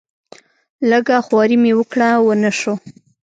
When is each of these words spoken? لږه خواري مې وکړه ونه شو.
لږه 0.89 1.17
خواري 1.25 1.57
مې 1.63 1.71
وکړه 1.79 2.09
ونه 2.25 2.51
شو. 2.59 2.73